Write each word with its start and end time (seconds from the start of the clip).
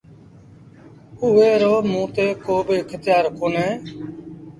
اُئي 1.23 1.51
رو 1.61 1.73
موٚنٚ 1.91 2.11
تي 2.15 2.27
ڪو 2.45 2.55
با 2.65 2.73
اکتيآر 2.81 3.25
ڪونهي۔ 3.37 3.69